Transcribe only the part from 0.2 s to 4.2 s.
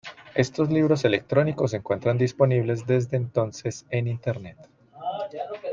Estos libros electrónicos se encuentran disponibles desde entonces en